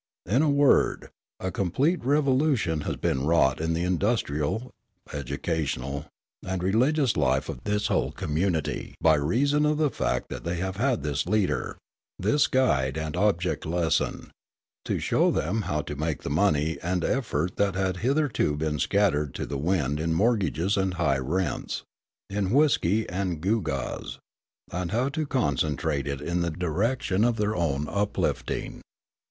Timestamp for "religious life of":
6.63-7.63